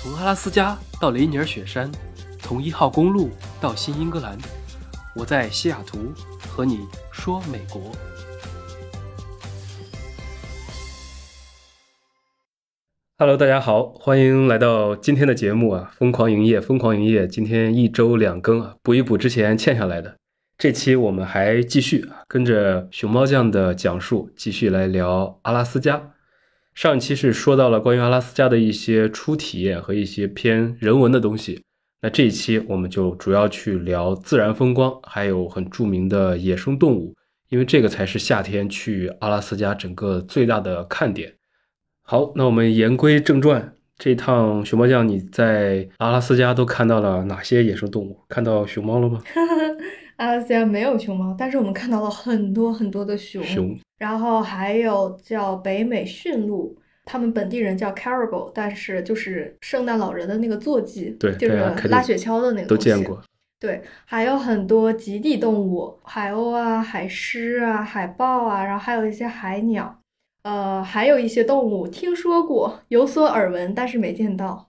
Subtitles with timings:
[0.00, 1.90] 从阿拉斯加到雷尼尔雪山，
[2.38, 4.38] 从一号公路到新英格兰，
[5.12, 6.14] 我在西雅图
[6.48, 7.90] 和你说美国。
[13.18, 15.92] Hello，大家好，欢迎来到今天的节目啊！
[15.96, 20.14] 疯狂营业，疯狂营业，今天一周两更啊，补一补之前欠下来的。
[20.56, 26.12] 这期我们还继续啊，跟着熊猫酱的讲述，继续来聊阿拉斯加。
[26.78, 31.60] 上一期是说到了关于阿拉斯加的一些初体验和一些偏人文的东西，
[32.02, 37.16] 那这一期我们就主要去聊自然风光，还有很著名的野生动物，
[37.48, 41.34] 因为这个才是夏天去阿拉斯加整个最大的看点。
[42.02, 48.20] 好，那我们言归正传，这趟熊猫酱你在阿拉斯加都看到了哪些野生动物？
[48.28, 49.20] 看到熊猫了吗？
[50.18, 53.42] 阿拉斯加没有熊猫，但是我们看到了很多很多的熊。
[53.42, 53.76] 熊。
[53.98, 61.56] 然后还有叫北美驯鹿，他们本地人叫 caribou，但是就是圣诞老人的那个坐骑，对，就是
[61.88, 63.20] 拉雪橇的那个都见过。
[63.60, 70.00] 对，还有很多极地动物，海鸥啊、海狮啊、海豹啊，然后还有一些海鸟，
[70.42, 74.68] 呃，还有一些动物听说过，有所耳闻，但是没见到。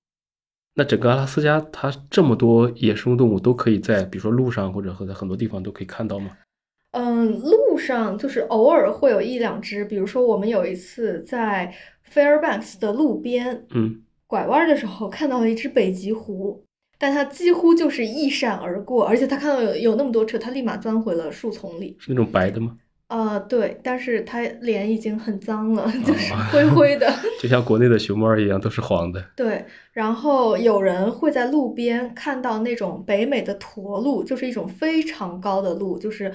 [0.80, 6.32] 那整个阿拉斯加，它这么多野生动物都可以在，比如说路上或者和在很多地方都可以看到吗？
[6.92, 11.76] 嗯，路上就是偶尔会有一两只，比如说我们有一次在
[12.10, 16.64] Fairbanks 的路边，嗯，拐弯的时候看到了一只北极狐，
[16.98, 21.98] 但它几乎就是一闪而过，而且它看到有有那么多车，它立马钻回了树丛里。
[22.00, 22.78] 是那种白的吗？
[23.10, 29.24] 呃，对，但是它脸已经很脏了，就是灰灰的， 就像国内的熊猫一样，都是黄的。
[29.36, 36.32] 对，然后有人会在路边看到那种北美的驼鹿，就是一种非常高的鹿，就是。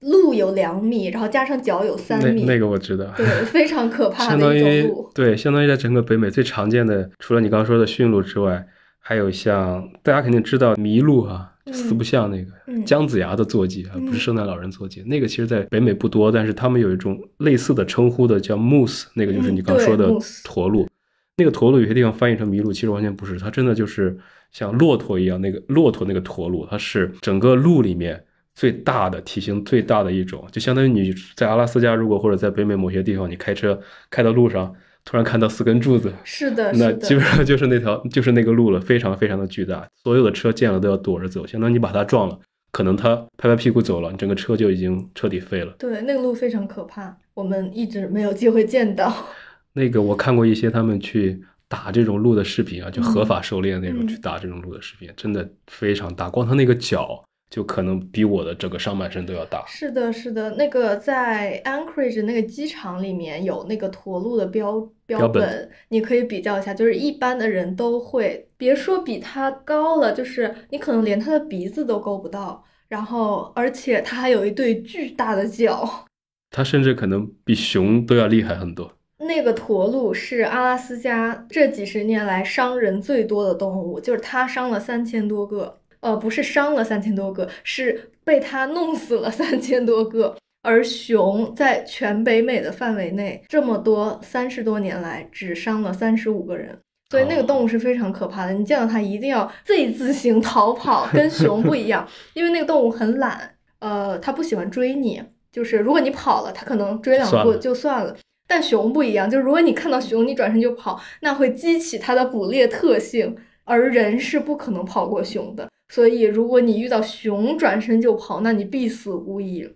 [0.00, 5.10] 鹿有两米，然后加上脚有三米，那个我知道，对，非常可 怕的一种鹿。
[5.14, 8.66] 对，相当于在整个北美最常见的，除了你刚刚说的驯鹿之外，
[9.00, 12.52] 还有像大家肯定知道麋鹿啊，四不像那个
[12.84, 20.10] 姜子牙的坐骑啊，不是圣诞老人坐骑，那个其实在北美不多，但是他们有一种类似的称呼的叫 moose，那个就是你刚说的
[20.44, 20.88] 驼鹿。
[21.36, 24.16] 那个驼鹿有些地方翻译成麋鹿，其实完全不是，它真的就是
[24.52, 28.22] 像骆驼一样，那个骆驼那个驼鹿，它是整个鹿里面。
[28.58, 33.78] 最大的体型最大的一种，就相当于你在阿拉斯加，如果或者在北美某些地方，你开车
[34.08, 34.74] 开到路上，
[35.06, 42.36] 突然看到四根柱子，是的，那基本上就是那条 就是那个路了，非常非常的巨大，所有的车见了都要躲着走，相当于你把它撞了，
[42.72, 45.72] 可能它拍拍屁股走了，你整个车就已经彻底废了。
[45.78, 49.14] 对，那个路非常可怕，我们一直没有机会见到。
[49.74, 57.22] 那个我看过一些他们去打这种路的视频啊，就合法狩猎那种去打这种路的视频，真的非常大，光它那个脚。
[57.48, 59.64] 就可能比我的整个上半身都要大。
[59.66, 66.74] 是的，是的，那个在 Anchorage 那个机场里面有那个驼鹿的标标本，你可以比较一下。
[66.74, 72.64] 就是一般的人都会，别说比它高了，就是你可能连它的鼻子都够不到。
[72.88, 76.06] 然后，而且它还有一对巨大的脚。
[76.50, 78.92] 它甚至可能比熊都要厉害很多。
[79.18, 85.80] 那个驼鹿是阿拉斯加这几十年来伤人最多的动物，就是它伤了三千多个。
[86.00, 90.36] 呃，不是伤了三千多个，是被他弄死了三千多个。
[90.62, 96.76] 而熊在全北美的范围内，这么多三十多年来只伤了三十五个人，
[97.10, 98.52] 所以那个动物是非常可怕的。
[98.52, 102.04] 你见到它一定要 Z 字形逃跑，跟熊不一样，
[102.34, 108.16] 因为那个动物很懒，呃，它不喜欢追你，就是如果你跑了，它可能追两步就算了。
[108.48, 115.68] 但熊不一样，就是如果你看到熊，你转身就跑，那会激起它的捕猎特性，而人是不可能跑过熊的。
[115.88, 119.68] 所以，如果你遇到熊转身就跑，那你必死无疑。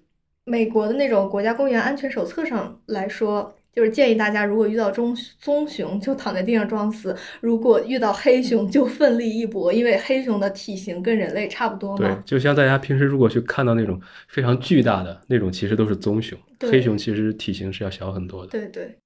[0.44, 11.98] 美国的那种国家公园安全手册上来说，就是建议大家，如果遇到棕棕熊，就躺在地上装死；如果遇到黑熊，就奋力一搏，因为黑熊的体型跟人类差不多嘛。
[11.98, 18.50] 对，就像大家平时如果去看到那种非常巨大的那种，其实都是棕熊，黑熊其实体型是要小很多的。
[18.50, 18.96] 对对。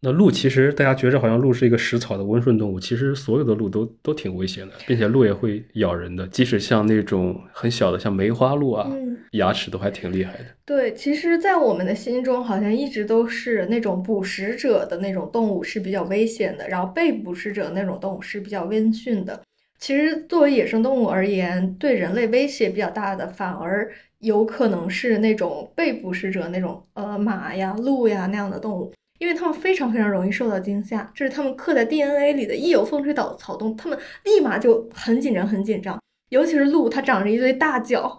[0.00, 6.26] 那鹿其实大家觉着好像鹿是一个食草的温顺动物，其实所有的鹿都都挺危险的，并且鹿也会咬人的。
[6.28, 8.90] 即使像那种很小的，像梅花鹿啊，
[9.32, 10.44] 牙齿都还挺厉害的。
[10.64, 19.40] 对，其实，在我们的心中，好像一直都是那种捕食者的那种动物是比较危险的，然后被捕食者那种动物是比较温驯的。
[19.78, 28.92] 其实，作为野生动物而言，对人类威胁比较大的，反而有可能是那种被捕食者那种呃马呀、鹿呀那样的动物。
[29.18, 32.54] 因为他们非常非常容易受到惊吓，这是他们刻在 DNA 里的。
[32.54, 35.98] 一有风吹草草动，他们立马就很紧张，很紧张。
[36.30, 38.18] 尤其是鹿，它长着一对大脚，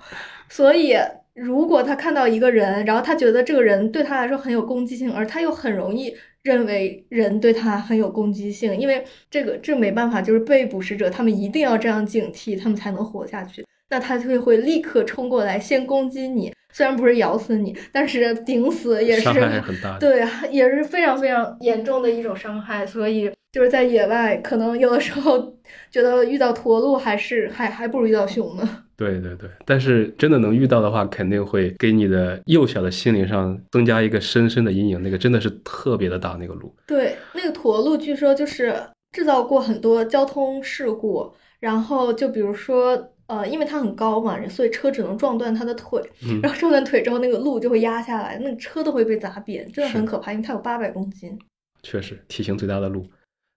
[0.50, 0.96] 所以
[1.34, 13.66] 如果它看到一个人，然后它觉得这个人对它来说很有攻击性，而它又很容易认为人对它很有攻击性，因为这个这没办法，就是被捕食者他们一定要这样警惕，他们才能活下去。
[13.90, 16.54] 那它就会立刻冲过来，先攻击你。
[16.74, 19.98] 虽然不是咬死你，但是顶死也是伤害很大。
[19.98, 22.86] 对，也是非常非常严重的一种伤害。
[22.86, 25.58] 所以就是在野外，可能有的时候
[25.90, 28.84] 觉得遇到驼鹿还是还还不如遇到熊呢。
[28.96, 35.02] 对对对，但是真的能遇到的话，肯定会给你的幼小的心灵上增加一个深深的阴影。
[35.02, 36.76] 那个真的是特别的大，那个鹿。
[36.86, 38.76] 对，那个驼鹿据说就是
[39.12, 43.14] 制造过很多交通事故，然后就比如说。
[43.28, 46.02] 呃，因为它很高嘛，所以车只能撞断它的腿，
[46.42, 50.32] 然后撞断腿之后，那个路就会压下来，那个车都会被砸扁，真的很可怕。
[50.32, 51.38] 因为它有八百公斤，
[51.84, 53.06] 确实体型最大的鹿。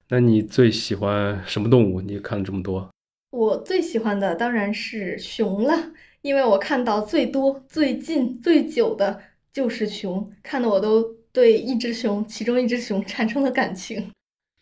[0.08, 2.00] 那你最喜欢什么动物？
[2.00, 2.90] 你看了这么多，
[3.30, 9.20] 我最喜欢的当然是熊了，因为我看到最多、最近、最久的
[9.52, 11.00] 就是熊，看的我都
[11.30, 14.10] 对一只熊，其中一只熊产生了感情。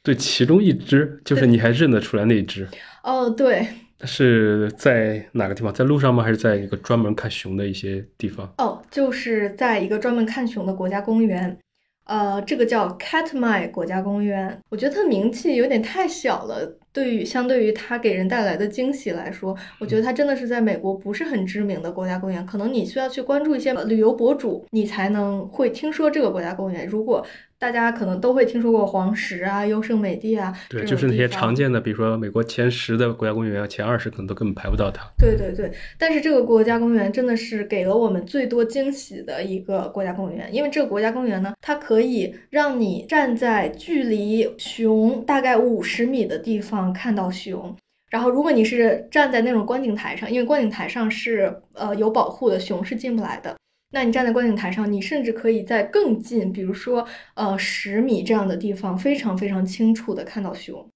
[0.02, 2.68] 对，其中一只就是你还认得出来那只？
[3.02, 3.66] 哦，对。
[4.04, 5.72] 是在哪个地方？
[5.72, 6.22] 在路上吗？
[6.22, 8.52] 还是在一个专门看熊的一些地方？
[8.58, 11.58] 哦，就是在一个专门看熊的国家公园，
[12.04, 14.58] 呃，这个叫 Katmai 国家公园。
[14.70, 22.44] 我觉得它名气有点太小了，对于相对于它给人带来的惊喜来说，我觉得它真的是在美国不是很知名的国家公园。
[22.46, 26.86] 可能你需要去关注一些旅游博主，你才能会听说这个国家公园。
[26.86, 27.26] 如果
[27.60, 35.04] 大家可能都会听说过黄石啊、优胜美地啊，对，就是那些常见的，比如说美国前十的国家公园，前二十可能都根本排不到它。
[35.18, 47.74] 对对对，但是这个国家公园真的是给了我们最多惊喜的一个国家公园，因为这个国家公园呢，它可以让你站在距离熊大概五十米的地方看到熊，
[48.08, 53.56] 然后如果你是站在那种观景台上，因为观景台上是呃有保护的，熊是进不来的。
[53.90, 60.86] 那你站在观景台上，你甚至可以在更近，比如说呃十米这样的地方，非常非常清楚的看到熊。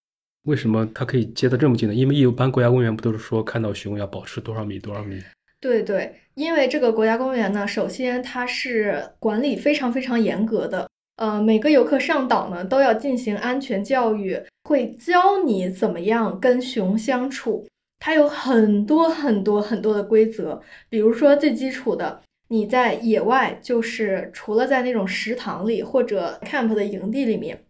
[0.44, 1.94] 为什么它可以接得这么近呢？
[1.94, 5.22] 因为一般国家公园不都是说看到熊要保持多少米多少米？
[5.58, 10.86] 对对，因为这个国家公园呢，首先它是管理非常非常严格的，
[11.16, 17.66] 呃，每个游客上岛呢都要进行安全教育，会教你怎么样跟熊相处。
[18.00, 20.60] 它有很多很多很多的规则，
[20.90, 22.20] 比如说最基础的。
[22.52, 27.64] 你在野外，就是除了在那种食堂里或者 camp 的营地里面，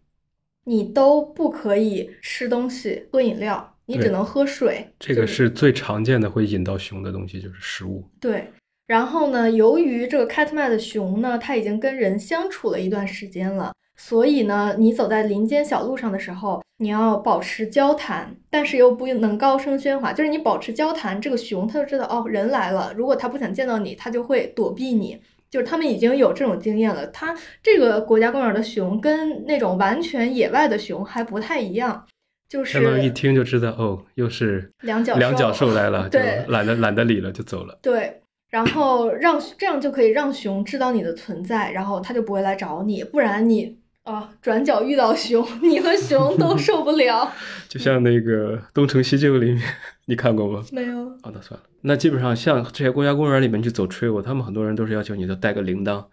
[0.65, 4.85] 你都不可以吃东西、喝饮料，你只能喝水。
[4.99, 8.03] 这个是最常见的会引到熊的东西，就是食物。
[8.19, 8.45] 对。
[8.85, 13.71] 然后呢，由于这个 Katmai 的熊呢，它已经跟人相处了一段时间了。
[14.05, 20.11] 所以呢，你走在林间小路上的时候，你要保持交谈，但是又不能高声喧哗。
[20.11, 22.93] 就是你保持交谈，这个熊它就知道哦，人来了。
[22.97, 25.17] 如果它不想见到你，它就会躲避你。
[25.49, 27.07] 就是他们已经有这种经验了。
[27.07, 32.05] 它这个国家公园的熊跟那种完全野外的熊还不太一样，
[32.49, 37.79] 就是一听就知道哦，又是两脚两脚兽来了，就懒得懒得理了，就走了。
[37.81, 38.19] 对。
[38.49, 43.03] 然后让这样就可以让熊知道你的存在，然后它就不会来找你。
[43.03, 47.31] 不然你啊，转角遇到熊， 你和熊都 受不了。
[47.69, 49.61] 就像那个《东成西就》里面，
[50.05, 50.61] 你看过吗？
[50.71, 50.99] 没有。
[50.99, 51.65] 哦，那算了。
[51.81, 56.03] 那基本上像这些国家公园里面去走 trail，他们很多人都是要求你都带个铃铛，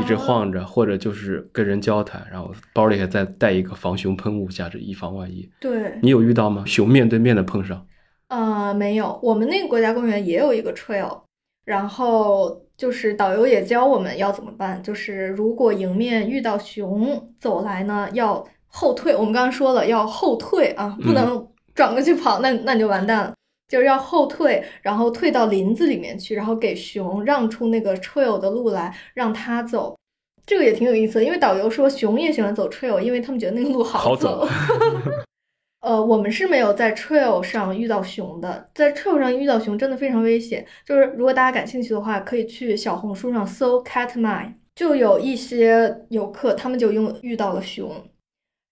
[0.00, 5.46] 一直晃着，或者就是跟人交谈，然后包里还再带一个防熊喷雾，加之以防万一。
[5.60, 5.98] 对。
[6.02, 6.64] 你有遇到吗？
[6.66, 7.86] 熊面对面的碰上？
[8.28, 9.20] 呃，没有。
[9.22, 11.20] 我们那个国家公园也有一个 trail。
[11.64, 19.14] 然后就是导游也教我们要怎么办，就是如果迎面遇到熊走来呢，要后退。
[19.14, 23.32] 我们刚刚说了要后退啊，不能转过去跑，那那你就完蛋了。
[23.66, 29.96] 就是要后退，然后退到林子里面去，然后给熊让出那个 trail 的路来，让它走。
[30.46, 34.46] 这个也挺有意思，因为导游说熊也喜欢走 trail，因为他们觉得那个路好走。
[35.84, 40.64] 呃，我们是没有在 trail 上遇到熊的，在 trail 上遇到熊真的非常危险。
[40.86, 47.92] 就是如果大家感兴趣的话，可以去小红书上搜 Katmai，就有一些游客他们就用遇到了熊，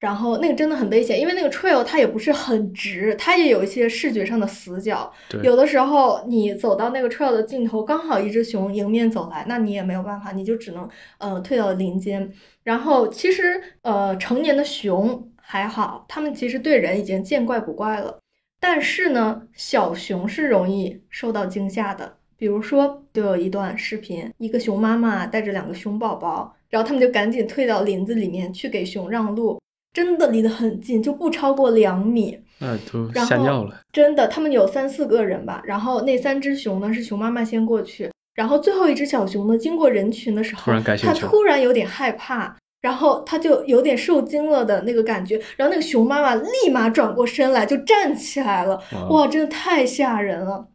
[0.00, 5.12] 然后那个真的很危险，因为那个 trail 它也不是很直，它也有一些视觉上的死角。
[5.42, 10.88] 有的时候你走到那个 trail 的尽头，刚好一只熊迎面走来，那你也没有办法，你就只能
[11.18, 12.32] 呃退到林间。
[12.64, 15.28] 然后其实呃成年的熊。
[15.42, 18.18] 还好，他们其实对人已经见怪不怪了。
[18.60, 22.16] 但是呢，小熊是容易受到惊吓的。
[22.36, 29.60] 比如说，就有一段视频，一个熊妈妈带着两个熊宝宝，然后他们就赶紧退到林子里面去给熊让路，
[29.92, 32.38] 真的离得很近，就不超过两米。
[32.58, 33.80] 那都吓尿了。
[33.92, 35.60] 真的，他们有三四个人吧。
[35.64, 42.56] 然后那三只熊呢，是熊妈妈先过去，然后最后一只小熊呢，经过人群的时候，它突然有点害怕。
[42.82, 50.68] 然后他就有点受惊了的那个感觉，然后那个熊妈妈立马转过身来就站起来了，哇，真的太吓人了。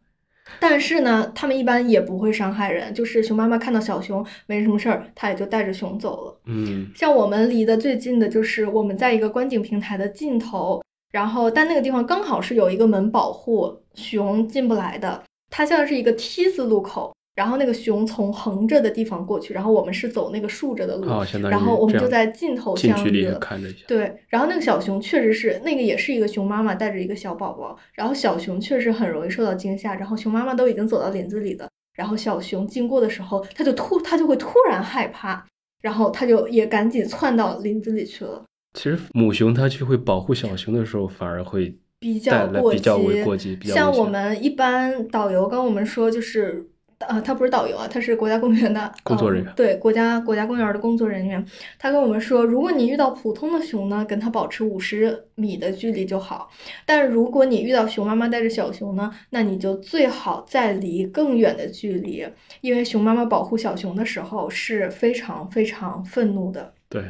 [0.58, 6.40] 但是呢，他们一般也不会伤害人，就是熊妈妈看到小熊没什么事儿，它也就带着熊走了。
[6.46, 17.12] 嗯，像我们离得最近的就是我们在一个观景平台的尽头，然后但那个地方刚好是有一个门保护熊进不来的，它像是一个 T 字路口。
[17.38, 21.06] 然后那个熊从横着的地方过去，然后我们是走那个竖着的路，
[21.48, 23.30] 然后我们就在尽头相遇。
[23.40, 23.84] 看着一下。
[23.86, 35.46] 对，然后那个小熊确实是那个也是一个熊妈妈带着一个小宝宝，然后小熊确实很容易受到惊吓，然后熊妈妈都已经走到林子里了，然后小熊经过的时候，它就突它就会突然害怕，
[35.80, 38.42] 然后它就也赶紧窜到林子里去了。
[38.74, 46.68] 其实母熊它去会保护小熊的时候，反而会比较过激，像我们一般导游跟我们说就是。
[47.06, 49.52] 啊，他不是导游啊，他是国家公园的工作人员。
[49.54, 51.44] 对，国家国家公园的工作人员，
[51.78, 56.50] 他跟我们说，如果你遇到普通的熊呢，跟它保持五十米的距离就好。
[56.84, 62.26] 但如果你遇到熊妈妈带着小熊呢，那你就最好再离更远的距离，
[62.60, 66.72] 因为熊妈妈保护小熊的时候是非常非常愤怒的。
[66.88, 67.04] 对。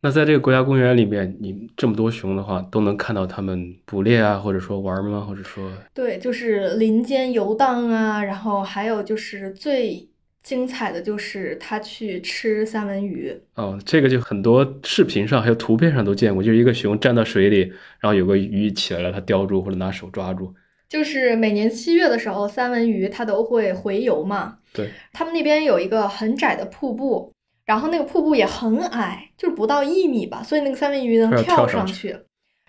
[0.00, 5.20] 那在这个国家公园里面，你这么多熊的话，都能看到它们捕猎啊，或者说玩吗？
[5.20, 10.08] 或者说，对，就是林间游荡啊，然后还有就是最
[10.44, 13.36] 精彩的就是它去吃三文鱼。
[13.56, 17.62] 哦，这个就很多视频上还有图片上都见过，就是一个熊站到水里，
[17.98, 20.54] 然后有个鱼起来了，它叼住或者拿手抓住。
[20.88, 24.58] 就是每年七月的时候，三文鱼它都会回游嘛。
[24.72, 27.32] 对，他们那边有一个很窄的瀑布。
[27.68, 32.16] 然后那个瀑布也很矮，就是不到一米吧，所以那个三文鱼能跳上去。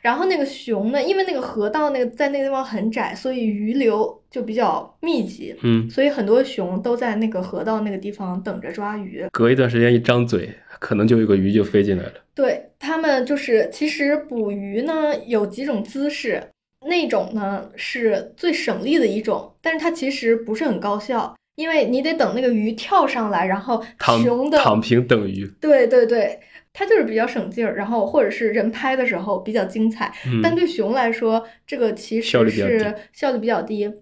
[0.01, 5.55] 然后那个熊呢，因为那个河道那个在那个地方很窄，所以鱼流就比较密集。
[5.61, 9.25] 嗯，所以很多熊都在那个河道那个地方等着抓鱼。
[9.31, 12.13] 隔一段时间一张嘴，可能就有个鱼就飞进来了。
[12.35, 16.43] 对他们就是，其实捕鱼呢有几种姿势，
[16.85, 21.33] 那种呢是最省力的一种，但是它其实不是很高效。
[21.59, 23.83] 因为你得等那个鱼跳上来，然后
[24.23, 25.45] 熊的躺平等鱼。
[25.59, 26.39] 对对对，
[26.71, 30.09] 它就是比较省劲儿，然后或者是人拍的时候比较精彩。
[30.41, 33.93] 但对熊来说，这个其实是效率比较低。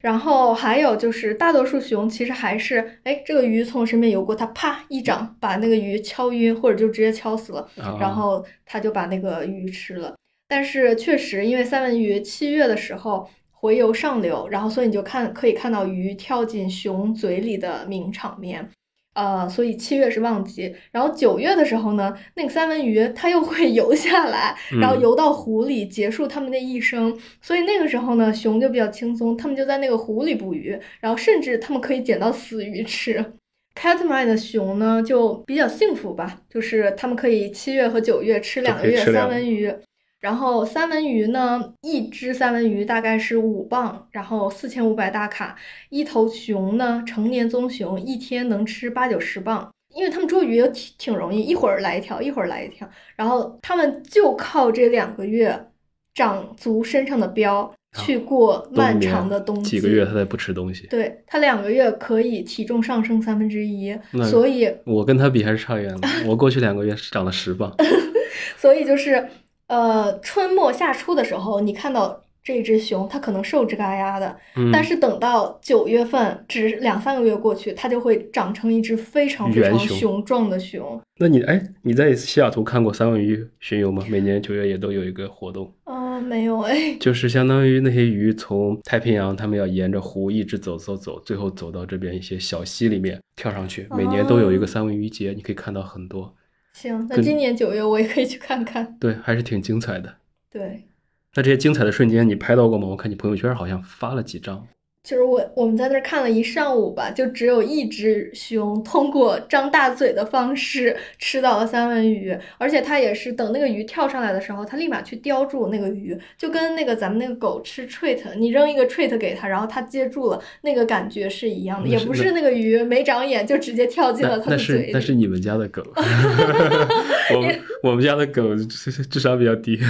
[0.00, 7.68] 然后还有就是，大多数熊其实还是，哎，这个鱼从我身边游过，它啪一掌把那个鱼敲晕，或者就直接敲死了，
[8.00, 10.16] 然后它就把那个鱼吃了。
[10.48, 13.30] 但是确实，因为三文鱼七月的时候。
[13.60, 18.66] 回游上流，然后所以你就看可以看到鱼跳进熊嘴里的名场面，
[19.12, 20.74] 呃，所以七月是旺季。
[20.90, 27.14] 然后九月的时候呢，那个三文鱼它又会游下来，然后游到湖里结束它们的一生。
[27.42, 33.34] 所以那个时候呢，熊就比较轻松，它们就在那个湖里捕鱼，然后甚至它们可以捡到死鱼吃。
[33.78, 39.72] Catmai 的熊呢就比较幸福吧，就是它们可以七月和九月吃两个月三文鱼。
[40.20, 45.56] 然后三文鱼呢，一只三文鱼大概是五磅，然后四千五百大卡。
[45.88, 52.86] 一头熊呢，成年棕熊一天能吃八九十磅，因为它们捉鱼挺挺容易，一会儿来一条，一会儿来一条。
[53.16, 55.68] 然后它们就靠这两个月
[56.12, 59.70] 长足身上的膘去过漫长的冬季。
[59.70, 60.86] 几个月它才不吃东西。
[60.88, 63.98] 对，它两个月可以体重上升三分之一，
[64.30, 66.00] 所以我跟它比还是差远了。
[66.26, 67.74] 我过去两个月是长了十磅，
[68.58, 69.26] 所以就是。
[69.70, 74.36] 呃，春末夏初的时候，你看到这只熊，它可能瘦吱嘎呀的，
[74.72, 81.00] 但是等到九月份，只两三个月过去，它就会长成一只非常非常雄壮的熊。
[81.20, 84.04] 那你哎，你在西雅图看过三文鱼巡游吗？
[84.08, 85.72] 每年九月也都有一个活动。
[85.84, 86.96] 啊，没有哎。
[86.98, 93.86] 就是相当于那些鱼从太平洋，他们要沿着湖一直走走走，最后走到这边一些小溪里面跳上去。
[93.96, 96.34] 每年都有一个三文鱼节，你可以看到很多。
[96.72, 98.96] 行，那今年九月我也可以去看看。
[99.00, 100.16] 对，还是挺精彩的。
[100.50, 100.88] 对，
[101.34, 102.88] 那这些精彩的瞬间你拍到过吗？
[102.88, 104.66] 我看你朋友圈好像发了几张。
[105.02, 124.82] 就是我我们在那儿看了一上午吧，就只有一只熊通过张大嘴的方式吃到了三文鱼，而且它也是等那个鱼跳上来的时候，它立马去叼住那个鱼，就跟那个咱们那个狗吃 treat，你扔一个 treat 给它，然后它接住了，那个感觉是一样的，也不是那个鱼没长眼就直接跳进了它的嘴里。
[124.82, 125.82] 那是那是你们家的狗，
[127.34, 129.80] 我们我们家的狗智商比较低。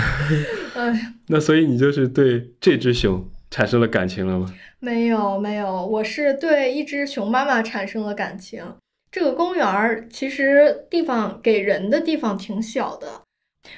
[0.77, 4.55] 哎，那所以你就是对这只熊产生了感情了吗？
[4.81, 8.65] 没有没有，我是对一只熊妈妈产生了感情。
[9.13, 13.23] 这个公园儿其实地方给人的地方挺小的，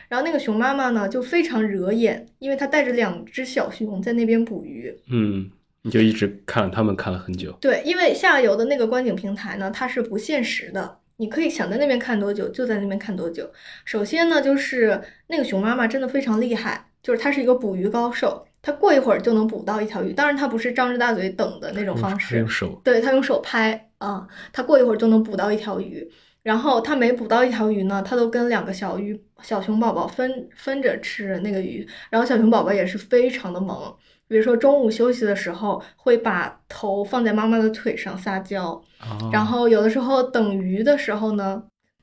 [0.09, 4.97] 然后那个熊妈妈呢就非常惹眼，因为它带着两只小熊在那边捕鱼。
[5.11, 5.51] 嗯，
[5.83, 7.51] 你就一直看他们看了很久。
[7.61, 10.99] 对，因为下游的那个观景平台呢，它是不限时的。
[11.17, 13.51] 你可以想在那边看多久就在那边看多久。
[13.85, 20.13] 首先呢，就是那个熊妈妈真的非常厉害，就是她是一个捕鱼高手，她过一会儿就能捕到一条鱼。
[20.13, 26.09] 当然，他不是张着大嘴等的那种方式，用手，对他用手拍啊，他过一会儿就能捕到一条鱼。
[26.43, 31.87] 然后他每捕到一条鱼呢，他都跟两个小鱼小熊宝宝分分着吃那个鱼。
[32.11, 33.95] 然后小熊宝宝也是非常的萌。
[34.29, 38.83] 比如说中午休息的时候，会把头放在妈妈的腿上撒娇，
[39.31, 41.63] 然后有的时候等鱼的时候呢，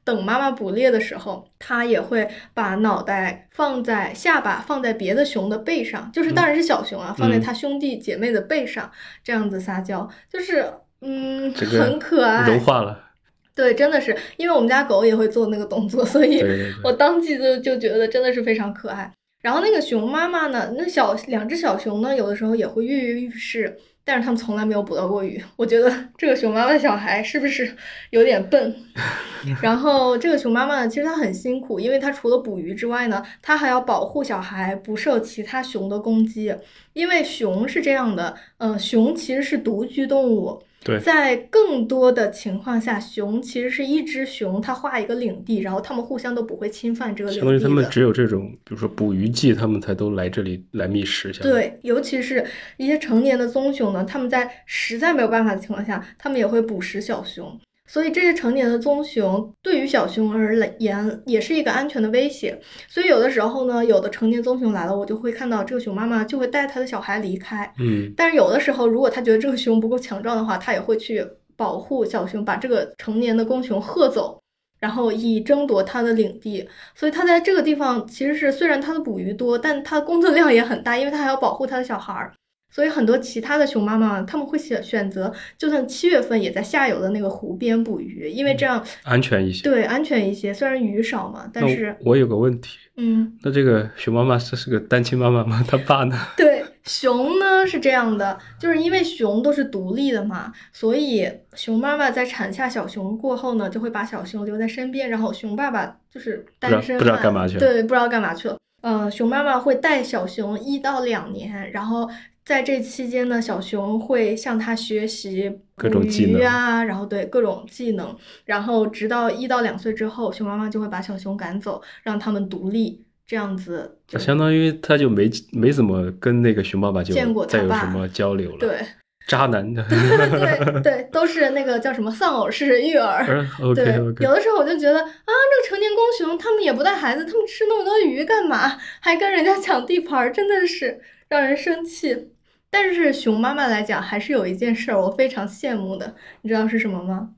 [0.10, 8.92] 等妈妈捕猎的时候，它也会把脑袋放在下巴放在别的熊的背上，就是当然是小熊啊，放在它兄弟姐妹的背上，
[9.24, 10.66] 这样子撒娇，就是
[11.01, 13.06] 嗯，很可爱，融化了。
[13.54, 16.44] 对，真的是，因为我们家狗也会做那个动作，所以
[16.84, 19.12] 我当即就就觉得真的是非常可爱。
[19.42, 20.74] 然后那个熊妈妈呢？
[20.78, 22.16] 那小两只小熊呢？
[22.16, 23.78] 有的时候也会跃跃欲试，
[24.10, 25.39] 但是他们从来没有捕到过鱼。
[25.56, 27.72] 我觉得这个熊妈妈的小孩是不是
[28.10, 28.75] 有点笨？
[29.62, 36.51] 然后这个熊妈妈呢，其实它很辛苦，因为它除了捕鱼之外呢，它还要保护小孩不受其他熊的攻击。
[36.94, 40.63] 因为熊是这样的，嗯，熊其实是独居动物。
[41.03, 47.41] 在更多的情况下，熊其实是一只熊，它画一个领地，然后它们互相都不会侵犯这个领地。
[47.41, 51.31] 相当于它们只有这种，比如说捕鱼季，它们才都来这里来觅食。
[51.41, 52.45] 对，尤其是
[52.77, 57.59] 一些成年的棕熊呢，它们在实在没有办法的情况下，它们也会捕食小熊。
[57.89, 62.58] 所以这些成年的棕熊对于小熊而言也是一个安全的威胁。
[62.88, 67.74] 所以有的时候呢，有的成年棕熊来了，我就会看到这个熊妈妈就会带它的小孩离开。
[67.79, 71.25] 嗯，但是有的时候，如果它觉得这个熊不够强壮的话，它也会去
[71.58, 74.39] 保护小熊，把这个成年的公熊喝走，
[74.79, 76.69] 然后以争夺它的领地。
[76.93, 82.31] 所以它在这个地方其实是虽然它的捕鱼多，但它工作量也很大，因为它还要保护它的小孩儿。
[82.72, 89.64] 所以很多其他的熊妈妈，他们会选选择，就算七月份也在下游的那个湖边捕鱼，因为这样安全一些。
[89.64, 90.54] 对，安全一些。
[90.54, 95.66] 虽然鱼少嘛，但是我有个问题，嗯，那这个熊妈妈这是个单亲妈妈吗？
[95.68, 96.16] 她爸呢？
[96.38, 107.60] 对，熊呢是这样的，就是因为熊都是独立的嘛，所以熊妈妈在产下小熊过后呢，就会把小熊留在身边，然后熊爸爸就是单身，不知道干嘛去了。
[107.60, 108.58] 对，不知道干嘛去了。
[108.82, 112.08] 嗯，熊妈妈会带小熊一到两年，然后。
[112.50, 124.00] 在这期间呢，小熊会向他学习各种技能啊，然后对各种技能，然后直到一到两岁之后，熊妈妈就会把小熊赶走，让他们独立，这样子。
[124.18, 128.57] 相当于他就没没怎么跟那个熊爸爸就见过再有什么交流了。
[128.57, 128.79] 对，
[129.27, 129.85] 渣男的。
[129.88, 133.46] 对对，都是那个叫什么丧偶式育儿。
[133.75, 133.94] 对，
[134.25, 138.75] 有的时候我就觉得啊，这个成年公熊他们也不带孩子，他们吃那么多鱼干嘛？
[139.00, 142.31] 还跟人家抢地盘，真的是让人生气。
[142.70, 147.32] 但是熊妈妈来讲，还是有一件事儿我非常羡慕的，你知道是什么吗？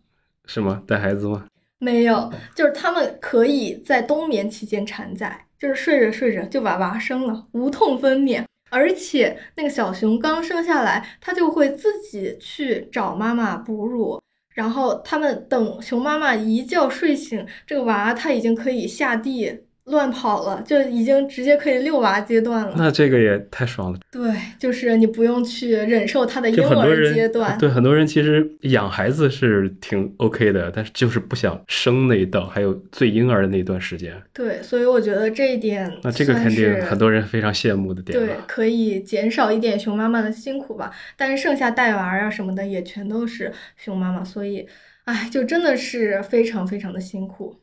[0.46, 0.84] 什么？
[0.86, 1.46] 带孩子吗？
[1.80, 8.44] 没有，就是他们可以在冬眠期间产崽，就是睡着睡着就把娃生了，无痛分娩。
[8.70, 14.22] 而且那个小熊刚生下来，它就会自己去找妈妈哺乳，
[14.54, 19.64] 然后他们等熊妈妈一觉睡醒，这个娃它已经可以下地。
[19.86, 22.74] 乱跑了，就已经直接可以遛娃阶段了。
[22.78, 24.00] 那这个也太爽了。
[24.12, 27.58] 对，就是你不用去忍受他的婴儿阶段。
[27.58, 34.14] 对，很多人其实养孩子是挺 OK 的，但是就是不想生那一道，还有最婴儿的那段时间。
[34.32, 38.18] 对，所以我觉得这一点，那这个肯定很多人非常羡慕的点。
[38.18, 40.92] 对，可以减少一点熊妈妈的辛苦吧。
[41.18, 44.68] 但是剩下带娃啊什么的，也全都是熊妈妈，所以，
[45.06, 47.61] 哎，就真的是非常非常的辛苦。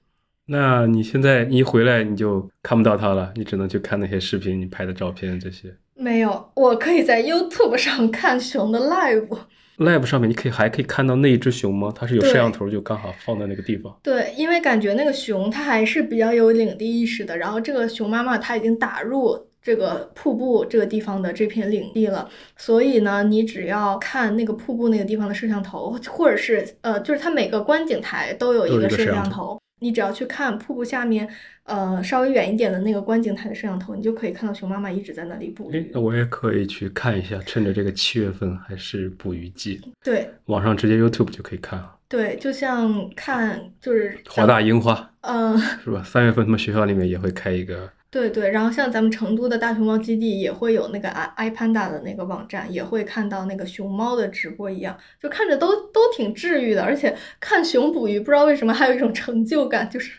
[0.50, 5.74] 那你现在一回来你就看不到它了，你只能去看那些视频，你拍的照片这些。
[5.94, 9.38] 没有，我可以在 YouTube 上看熊的 live。
[9.76, 11.92] live 上面你可以还可以看到那一只熊吗？
[11.94, 13.94] 它是有摄像头，就刚好放在那个地方。
[14.02, 17.36] 对，因为感觉那个熊它还是比较有领地意识的。
[17.36, 29.60] 然后这个熊妈妈它已经打入这个瀑布这个地方的这片领地了，所以呢，你只要看那个瀑布那个地方的摄像头，或者是呃，就是它每个观景台都有一个摄像头。
[29.80, 31.28] 你只要去看瀑布下面，
[31.64, 35.90] 呃，稍微远一点的那个观景台的摄像头，你就可以看到熊妈妈一直在那里捕鱼。
[35.92, 39.80] 那我也可以去看一下，趁着这个七月份还是捕鱼季。
[40.02, 41.94] 对，网上直接 YouTube 就可以看啊。
[42.08, 46.02] 对，就像看就是华大樱花，嗯，是吧？
[46.02, 47.90] 三月份他们学校里面也会开一个。
[48.10, 56.82] 对对，然后像咱们成都的大熊猫基地也会有那个 i iPanda 的那个网站，也会看到那个熊猫的直播一样，就看着都都挺治愈的。
[56.82, 60.12] 而且看熊捕鱼，不知道为什么还有一种成就感，就是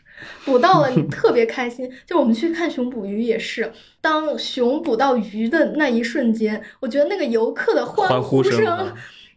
[0.45, 1.91] 捕到了你特别开心。
[2.05, 3.71] 就我们去看熊捕鱼也是，
[4.01, 8.93] 当熊捕到鱼的那一瞬间，我觉得那个游客的欢呼声。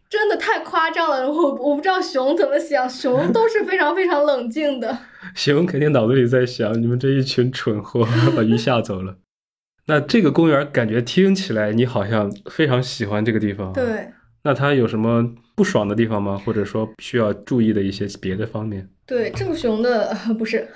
[0.07, 1.27] 真的太夸张了。
[1.27, 4.95] 我我不知道熊怎么想，熊都是非常非常冷静的。
[5.35, 9.17] 熊肯定脑子里在想，你们这一群蠢货 把鱼吓走了。
[9.85, 13.73] 那这个公园感觉听起来你好像非常喜欢这个地方。
[13.73, 14.07] 对。
[14.45, 16.37] 那它有什么不爽的地方吗？
[16.45, 18.89] 或者说需要注意的一些别的方面？
[19.05, 20.67] 对，这个熊的 不是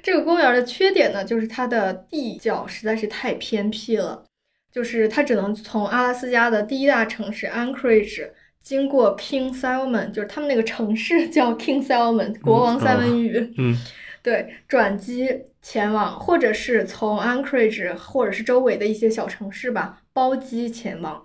[0.00, 4.24] 这个公园的缺点呢，就是它的地角实在是太偏僻了，
[4.72, 8.28] 就是它只能从阿拉斯加的第一大城市 Anchorage
[8.66, 13.76] 经过 King Salmon，就是他们那个城市 叫 King Salmon 国王三文鱼，嗯，
[14.24, 15.30] 对，转机
[15.62, 21.22] 前往，或者是从 Anchorage 或者是周围的一些小城市吧，包机前往。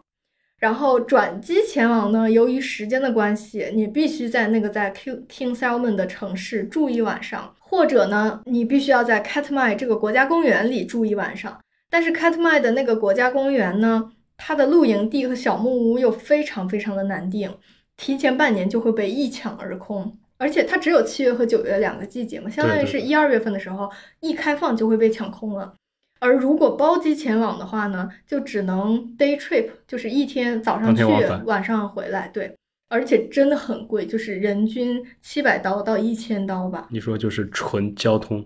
[0.60, 2.30] 然后转机前往呢？
[2.30, 11.60] 由于时间的关系，你必须在那个在 King King Salmon 的城市住一晚上，或者呢，你必须要在 Katmai 这个国家公园里住一晚上。
[11.90, 14.12] 但是 Katmai 的那个国家公园呢，
[14.44, 17.56] 它的露营地和小木屋又非常非常的难定，
[17.96, 20.18] 提前半年就会被一抢而空。
[20.38, 23.88] 而且它只有七月和九月两个季节嘛，相当于是一二月份的时候
[24.20, 25.72] 一开放就会被抢空了。
[26.20, 31.04] 而如果包机前往的话呢，就只能 day trip，就是一天早上去，
[31.46, 32.28] 晚上回来。
[32.34, 32.56] 对，
[32.90, 36.88] 而且真的很贵，就是人均七百刀到一千刀吧。
[36.90, 38.44] 你说就是纯交通？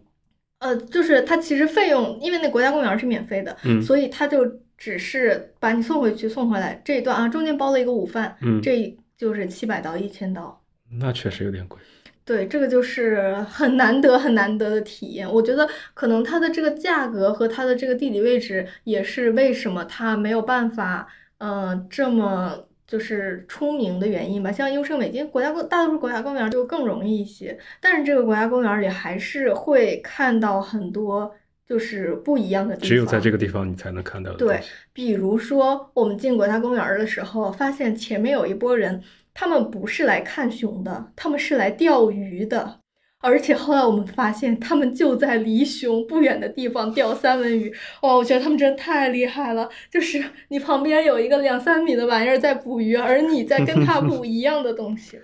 [0.59, 4.45] 呃，就是它其实费用，因为那国家公园是免费的，嗯，所以它就
[4.77, 10.61] 只是把你送回去送回来这一段啊，中间包了一个午饭，嗯，这就是七百刀一千刀。
[10.99, 11.79] 那确实有点贵。
[12.23, 15.31] 对，这个就是很难得、很难得的体验。
[15.31, 21.07] 我觉得可能它的这个价格和它的这个地理位置，也是为什么它没有办法，
[21.37, 24.51] 嗯，这么就是出名的原因吧。
[24.51, 27.55] 像优胜美地国家公，大多数国家公园就更容易一些。
[27.79, 31.31] 但是这个国家公园里还是会看到很多
[31.67, 32.87] 就是不一样的地方。
[32.89, 34.31] 只有在这个地方你才能看到。
[34.33, 34.61] 对，
[34.93, 39.01] 比如说我们进国家公园的时候，发现前面有一波人。
[39.37, 42.79] 他们不是来看熊的，他们是来钓鱼的。
[43.19, 47.69] 而且后来我们发现，他们就在离熊不远的地方钓三文鱼。
[48.03, 49.69] 哇，我觉得他们真的太厉害了！
[49.91, 55.19] 就是你旁边有一个两三米的玩意儿在捕鱼，而你在跟他 捕一样的东西。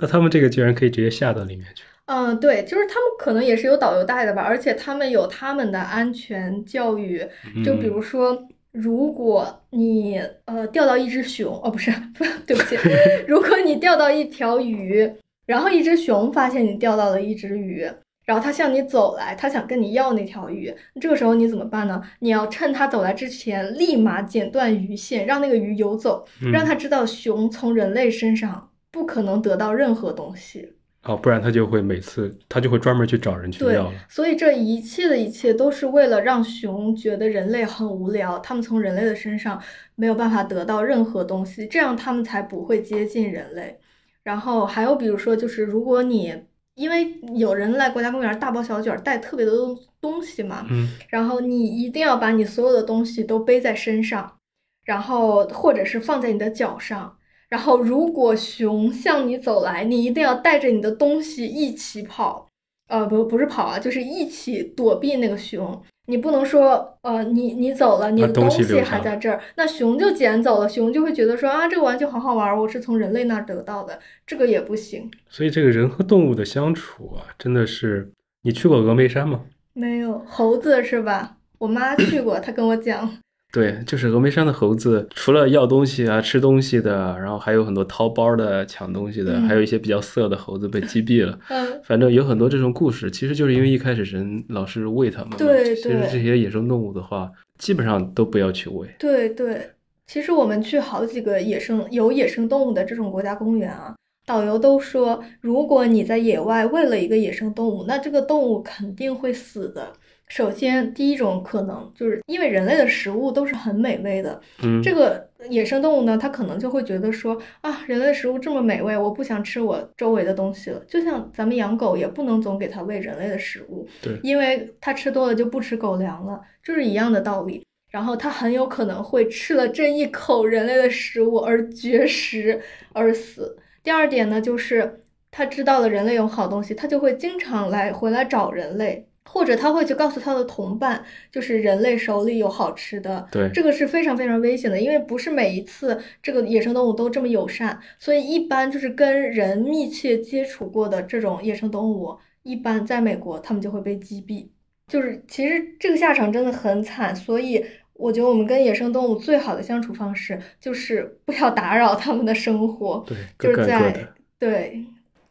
[0.00, 1.84] 那他们这个居然可以直接下到里面去？
[2.06, 7.26] 嗯，对，就是他们可能也是有导游带的吧，而且他们有他们的安全教育，
[7.64, 8.46] 就比如说。
[8.74, 11.92] 如果你呃钓到一只熊哦，不是，
[12.44, 12.76] 对不起，
[13.28, 15.08] 如果你钓到一条鱼，
[15.46, 17.88] 然后一只熊发现你钓到了一只鱼，
[18.24, 22.02] 然后它向你走来，它想跟你要那条鱼，这个时候你怎么办呢？
[22.18, 30.73] 你要趁它走来之前，立马剪断鱼线，让那个鱼游走，让它知道熊从人类身上不可能得到任何东西。
[31.06, 33.92] 哦，不然他就会每次他就会专门去找人去要了。
[34.08, 39.62] 所以这一切的一切都是为了让熊觉得人类很无聊，他们从人类的身上
[39.96, 43.78] 没有办法得到任何东西，这样他们才不会接近人类。
[44.22, 46.34] 然后还有比如说，就是如果你
[46.74, 54.38] 因为有人来国家公园大包小卷带特别多东西嘛，嗯，然后你一定要把你所有的东西都背在身上，
[54.84, 57.14] 然后或者是放在你的脚上。
[57.54, 62.48] 然后，如果熊向你走来，你一定要带着你的东西一起跑，
[62.88, 65.80] 呃，不，不是跑啊，就是一起躲避那个熊。
[66.08, 75.08] 你不能说，呃，你你走了，你的东西还在这儿，那熊就捡走了，熊就会觉得说啊，这个玩具好好玩，我是从人类那儿得到的，这个也不行。
[75.30, 78.10] 所以，这个人和动物的相处啊，真的是，
[78.42, 79.42] 你去过峨眉山吗？
[79.74, 81.36] 没有，猴子是吧？
[81.58, 83.16] 我妈去过，她跟我讲。
[83.54, 91.38] 对，就是峨眉山的猴子，除了要东西啊、吃东西的，然后还有很多掏包的、抢东西的，还有一些比较色的猴子被击毙了。
[91.50, 95.38] 嗯， 反正有很多这种故事，其实就是因为一开始人老是喂它们。
[95.38, 95.76] 对对。
[95.76, 98.88] 其实这些野生动物的话，基本上都不要去喂。
[98.98, 99.70] 对对，
[100.08, 103.94] 其实我们去好几个野生有野生动物的这种国家公园啊，
[104.26, 109.92] 导游都说，如果你在野外喂了一个野生动物，那这个动物肯定会死的。
[110.34, 120.82] 首先，第一种可能就是因为人类的食物都是很美味的，嗯，这个野生动物呢，它可能就会觉得说啊，人类的食物这么美味，我不想吃我周围的东西了。
[120.88, 127.64] 就像咱们养狗也不能总给它喂人类的食物，对，因为它吃多了就不吃狗粮了，就是一样的道理。
[127.92, 132.60] 然后它很有可能会吃了这一口人类的食物而绝食
[132.92, 133.56] 而死。
[133.84, 139.06] 第二点呢，就是它知道了人类有好东西，它就会经常来回来找人类。
[139.24, 154.46] 或者他会去告诉他的同伴，就是人类手里有好吃的，对，这个是非常非常危险的，因为不是每一次这个野生动物都这么友善，所以一般就是跟人密切接触过的这种野生动物，一般在美国他们就会被击毙，
[154.86, 164.08] 就是其实这个下场真的很惨，所以我觉得我们跟野生动物最好的相处方式就是不要打扰他们的生活，对，就是在。
[164.38, 164.84] 对。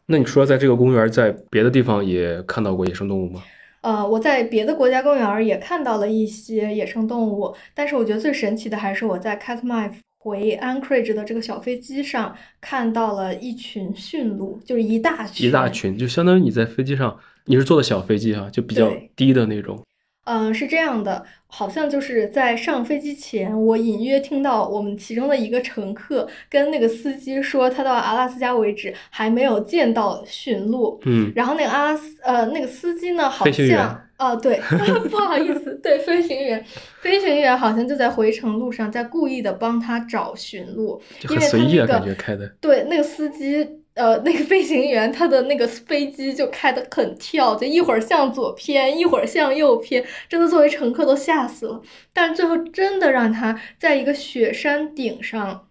[0.07, 3.41] 那你除了在这个公园，在别的地方也看到过野生动物吗？
[3.83, 19.81] 呃，我在别的国家公园儿也看到了一些野生动物，但是我觉得最神奇的还是我在 Katmai 回 Anchorage 的这个小飞机上看到了一群驯鹿，就是一大群，一大群，就相当于你在飞机上，你是坐的小飞机啊，就比较低的那种。
[20.25, 30.99] 嗯，是这样的，好像就是在上飞机前，我隐约听到我们其中的一个乘客跟那个司机说，他到阿拉斯加为止还没有见到驯鹿。
[31.05, 34.61] 嗯，然后那个阿拉斯呃那个司机呢，好像啊对，
[35.11, 36.63] 不好意思，对飞行员，
[37.01, 42.47] 飞行员好像就在回程路上在故意的帮他找驯鹿，就因为他很随意啊，那个感觉开的。
[42.61, 51.81] 对，那个司机，呃，那个飞行员，他的那个飞机就开得很跳，就一会儿向左偏，一会儿向右偏，真的作为乘客都吓死了。
[52.11, 55.67] 但最后真的让他在一个雪山顶上，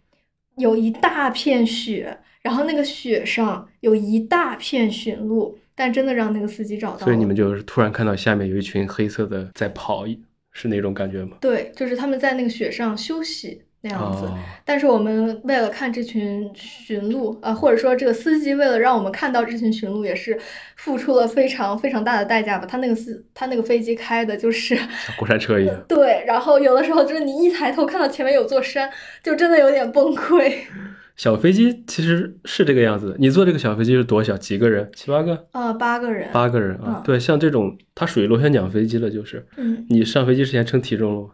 [0.57, 7.05] 有一大片雪，然后那个雪上有一大片驯鹿，但真的让那个司机找到了。
[7.05, 10.05] 所以你们就是突然看到下面有一群黑色的在跑，
[10.53, 11.39] 是那种感觉吗？
[11.41, 14.25] 对，就是他们在那个雪上休息那样子。
[14.25, 20.39] 哦，但是我们为了看这群驯鹿，呃，或者说这个司机为了让我们看到这群驯鹿，也是
[20.77, 22.67] 付出了非常非常大的代价吧。
[22.67, 24.87] 他那个司，他那个飞机开的就是，像
[25.19, 25.85] 过山车一样。
[25.89, 28.91] 对，然后有的时候就是你一抬头看到前面有座山，
[29.23, 30.53] 就真的有点崩溃。
[31.15, 33.17] 小飞机其实是这个样子的。
[33.19, 34.35] 你坐这个小飞机是多小？
[34.37, 34.89] 几个人？
[34.97, 35.47] 七八个？
[35.53, 36.85] 呃，八个人，八个人啊？
[36.87, 41.29] 嗯对，像这种它属于螺旋桨飞机了，就是嗯你上飞机之前称体重了吗？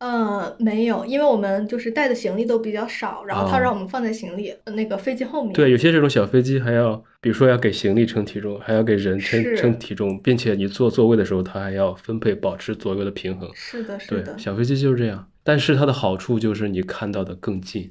[0.00, 5.52] 呃，没有，因为我们就是带的行李都比较少，然后他哦让我们放在行李、呃那个飞机后面。
[5.54, 13.48] 对，有些这种小飞机还要，比如说要给行李称体重，还要给人称称体重，并且你坐座位的时候，它还要分配保持左右的平衡。
[13.54, 15.26] 是的，是对的，，小飞机就是这样。
[15.42, 17.90] 但是它的好处就是你看到的更近。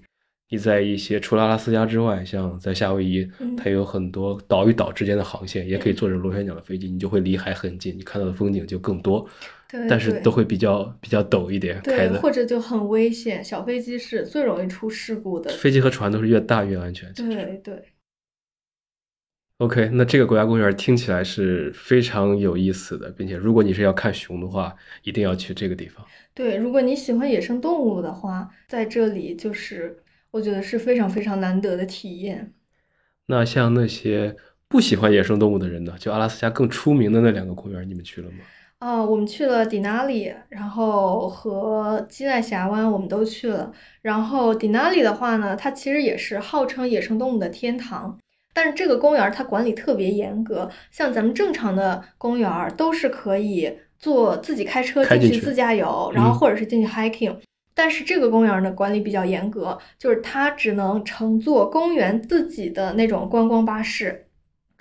[0.49, 9.27] 你在一些除了阿拉斯加之外，像在夏威夷，嗯它有很多岛与岛之间的航线，也可以坐着螺旋桨的飞机，你就会离海很近，你看到的风景就更多。
[9.73, 12.21] 对，但是都会比较比较陡一点开，的。
[12.21, 13.43] 或者就很危险。
[13.43, 15.49] 小飞机是最容易出事故的。
[15.49, 17.11] 飞机和船都是越大越安全。
[17.13, 17.83] 对对
[19.57, 26.05] ，OK，那这个国家公园听起来是非常有意思的，并且如果你是要看熊的话，一定要去这个地方。
[26.35, 29.97] 对，如果你喜欢野生动物的话，在这里就是
[30.29, 32.53] 我觉得是非常非常难得的体验。
[33.25, 34.35] 那像那些
[34.67, 35.95] 不喜欢野生动物的人呢？
[35.97, 38.37] 就阿拉斯加更出名的那两个公园，你们去了吗？
[38.83, 43.71] 啊、我们去了迪纳里，然后和基奈峡湾我们都去了。
[44.01, 48.19] 然后迪纳里的话呢，它其实也是号称野生动物的天堂，
[48.53, 57.37] 但是这个公园它管理特别严格，像咱们正常的公园都是可以坐自己开车进去自驾游，然后嗯或者是进去 hiking。
[57.73, 64.22] 但是这个公园呢，管理比较严格，就是它只能乘坐公园自己的那种观光巴士，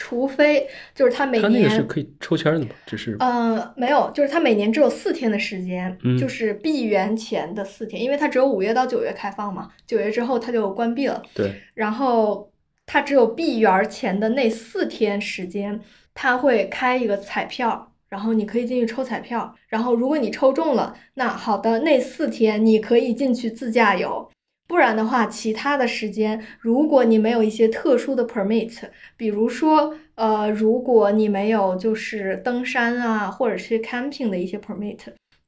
[0.04, 2.66] 除非就是他每它那年个是可以抽签的吗？
[2.84, 11.22] 只是呃，没有，就是他每年只有四天的时间，嗯就是闭园前的四天，因为它只有五月到九月开放嘛，九月之后它就关闭了。
[11.32, 12.50] 对，然后
[12.84, 15.80] 它只有闭园前的那四天时间，
[16.12, 24.28] 他会开一个彩票，然后你可以进去抽彩票，然后如果你抽中了，那好的，那四天你可以进去自驾游。
[24.72, 28.72] 不然的话，其他的时间，如果你没有一些特殊的 permit，
[29.18, 34.98] 比如说，呃，如果你没有就是登山啊，或者是 camping 的一些 permit，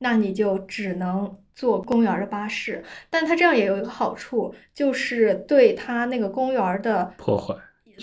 [0.01, 2.85] 那你就只能坐公园的巴士。
[3.09, 7.55] 但它这样也有一个好处，就是对它那个公园的破坏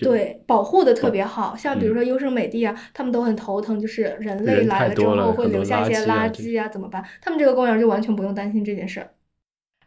[0.01, 1.55] 对保护的特别好。
[1.55, 7.05] 像比如嗯说优胜美地啊，他们都很头疼，就是人类来了之后会留下一些垃圾啊圾啊，怎么办？
[7.21, 9.07] 他们这个公园就完全不用担心这件事儿。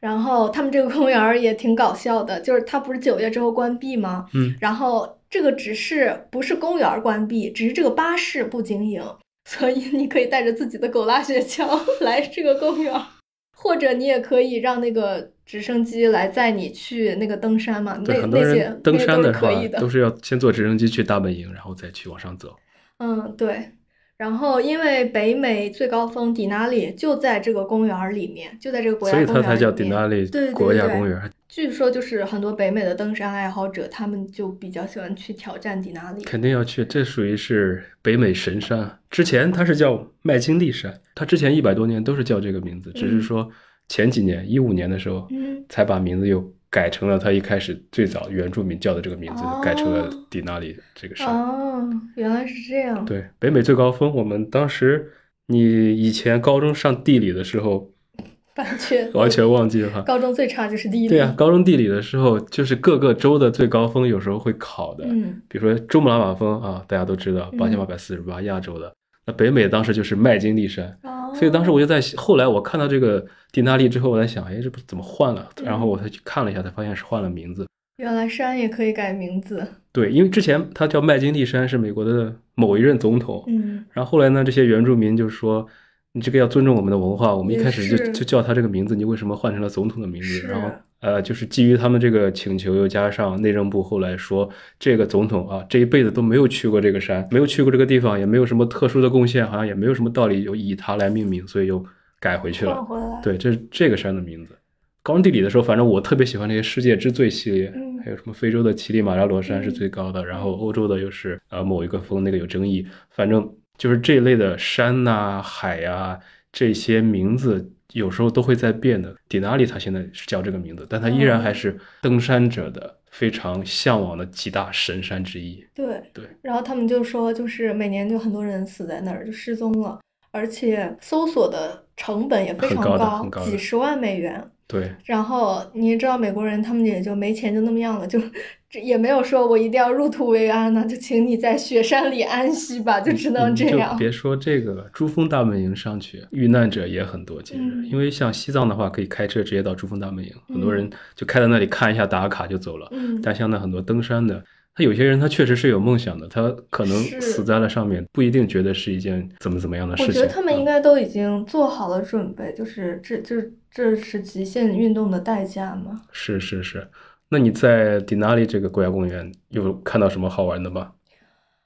[0.04, 4.26] 然后他们这个公园儿也挺搞笑的， 就是它不是九月之后关闭吗？
[4.34, 9.02] 嗯，然后这个只是不是公园儿关闭，只是这个巴士不经营，
[9.48, 11.64] 所以你可以带着自己的狗拉雪橇
[12.02, 12.92] 来这个公园，
[13.56, 19.30] 或者你也可以让那个直升机来载你去那个登山嘛，那对，很多那些人登山的
[19.62, 19.88] 以的都。
[19.88, 22.54] 是要先坐直升机去大本营，然后再去往上走。
[22.98, 23.70] 嗯，对。
[24.16, 31.30] 然后因为北美最高峰迪纳利就在这个公园儿里面，就在这个国家所以公园它才叫里面 Denali 对对国家对公园。
[31.48, 36.24] 据说就是很多北美的登山爱好者，他们就比较喜欢去挑战迪纳利。
[36.24, 38.98] 肯定要去，这属于是北美神山。
[39.10, 43.48] 之前它是叫麦金利山，它之前一百多年都是叫这个名字，只是嗯说
[43.88, 46.40] 前几年一五年的时候，嗯才把名字又
[46.74, 51.28] 改成了他一开始最早原住民叫的这个名字，哦改成了迪纳里这个山。
[51.28, 53.04] 哦，原来是这样。
[53.04, 55.08] 对，北美最高峰，我们当时
[55.46, 57.92] 你以前高中上地理的时候，
[58.58, 60.00] 完全完全忘记了哈。
[60.00, 61.08] 高中最差就是地理。
[61.08, 68.92] 对啊，高中地理的时候，就是各个州的最高峰有时候会考的，嗯比如说珠穆朗玛峰啊，大家都知道嗯八千八百四十八，亚洲的。
[69.26, 75.50] 那北美当时就是麦金利山，哦，所以当时我就在后来我看到这个迪纳利之后，我在想，哎，这不怎么换了？
[75.56, 77.66] 嗯然后我才去看了一下，才发现是换了名字。
[77.98, 79.66] 原来山也可以改名字。
[79.92, 83.44] 对，因为之前它叫麦金利山，是美国的某一任总统。
[83.46, 85.66] 嗯然后后来呢，这些原住民就说，
[86.12, 90.46] 你这个要尊重我们的文化，我们一开始就就叫他这个名字，你为什么换成了总统的名字？
[90.48, 90.68] 然后
[91.04, 101.84] 呃，就是基于他们这个请求，又加上内政部后来说，这个总统啊，这一辈子都没有去过这个山，没有去过这个地方，也没有什么特殊的贡献，好像也没有什么道理有以他来命名，所以又
[102.18, 102.82] 改回去了。
[102.84, 103.20] 回来。
[103.22, 104.56] 对，这是这个山的名字。
[105.02, 112.86] 高中地理的时候，反正我特别喜欢那些世界之最系列，嗯还有什么非洲的乞力马扎罗山是嗯最高的，然后欧洲的又是呃某一个峰，那个有争议。
[113.10, 116.18] 反正就是这一类的山呐、海呀、
[116.50, 119.14] 这些名字有时候都会在变的。
[119.28, 125.64] 迪纳利他现在是叫这个名字，但他依然还是登山者的非常向往的几大神山之一。
[125.74, 134.50] 对对然后他们就说，就是每年就很多人死在那儿，就失踪了，而且搜索的成本也非常高几十万美元。
[134.74, 138.20] 对，然后你也知道，美国人他们也就没钱，就那么样了，就
[138.68, 143.96] 这也没有说我一定要入土为安呢、就请你在雪山里安息吧，就只能这样。
[143.96, 147.40] 别说这个了，珠峰大本营上去遇难者也很多。
[147.40, 152.88] 其实，嗯因为像西藏的话，可以开车直接到珠峰大本营，很多嗯人就开到那里看一下打卡就走了。
[152.90, 154.42] 嗯，但像那很多登山的，
[154.74, 160.08] 他有些人他确实是有梦想的，他可能死在了上面，不一定觉得是一件怎么怎么样的事情。
[160.08, 163.36] 我觉得他们应嗯该都已经做好了准备，就是这这
[163.70, 166.02] 这是极限运动的代价嘛。
[166.10, 166.88] 是是是。
[167.28, 170.92] 那你在迪纳利这个国家公园有看到什么好玩的吗？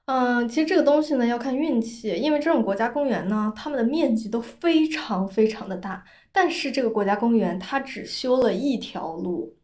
[0.07, 9.55] 嗯，其实这个东西呢要看运气，因为这种国家公园呢，它们的面积都非常非常的大，但是这个国家公园它只修了一条路，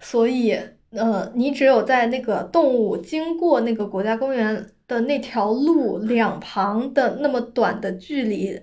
[0.00, 0.58] 所以
[0.94, 8.60] 呃，你只有在那个动物经过那个国家公园的那条路两旁的那么短的距离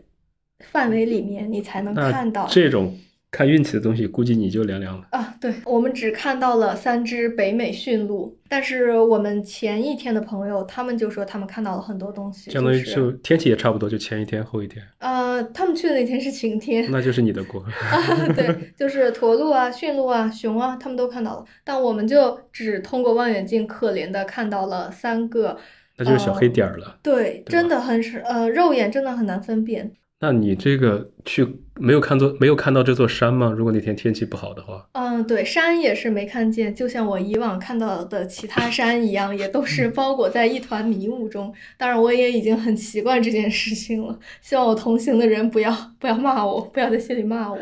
[0.72, 2.48] 范围里面，你才能看到。
[2.50, 2.98] 这种
[3.32, 5.08] 看运气的东西，估计你就凉凉了。
[5.12, 17.62] 啊，对，我们只看到了三只北美驯鹿，但是我们前一天的朋友他们就说他们看到了很多东西，相当于就是天气也差不多，就前一天后一天，呃，他们去的那天是晴天那就是你的锅。
[17.64, 25.58] 啊，对，就是驼鹿啊、驯鹿啊、熊啊，他们都看到了，但我们就只通过望远镜可怜的看到了三个，
[25.98, 26.98] 那就是小黑点儿了。
[27.02, 29.94] 对，对真的很是呃，肉眼真的很难分辨。
[30.24, 31.46] 那你这个去
[31.80, 33.52] 没有看座没有看到这座山吗？
[33.58, 41.52] 如果那天天气不好的话，嗯，对，山也是没看见，就像我以往看到的其他山一样，也都是包裹在一团迷雾中。
[41.76, 44.20] 当然，我也已经很习惯这件事情了。
[44.42, 47.58] 希望我同行的人不要不要骂我，不要在心里骂我。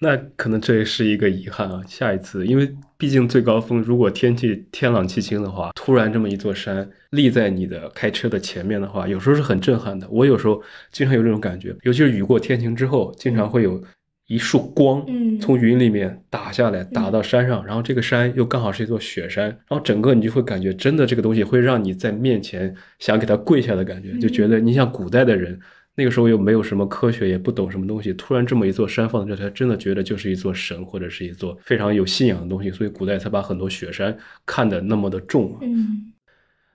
[0.00, 1.80] 那可能这也是一个遗憾啊。
[1.86, 10.06] 下一次，因为毕竟最高峰，如果天气天朗气清的话，突然这么一座山立在你的开车的前面的话，有时候是很震撼的。
[10.10, 13.82] 我有时候经常有这种感觉，尤其是雨过天晴之后，经常会有
[14.26, 25.58] 一束光嗯从云里面打下来，打到山上，然后这个山又刚好是一座雪山，然后整个你就会感觉真的这个东西会让你在面前想给它跪下的感觉，就觉得你像古代的人。
[25.96, 35.58] 那个时候又没有什么科学，也不懂什么东西，突然这么一座山放在这，他真的觉得就是一座神，或者是一座非常有信仰的东西，所以古代才把很多雪山看得那么的重。
[35.60, 36.12] 嗯，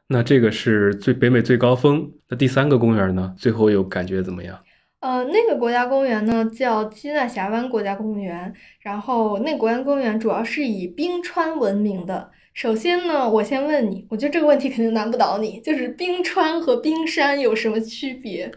[0.08, 3.34] 那这个是最北美最高峰，那第三个公园呢？
[3.38, 4.60] 最后又感觉怎么样？
[4.99, 12.32] 呃，那个国家公园呢叫基纳峡湾国家公园，然后那国家公园主要是以冰川闻名的。
[12.54, 18.51] 首先呢，我先问你，我觉得这个问题肯定难不倒你，就是冰川和冰山有什么区别？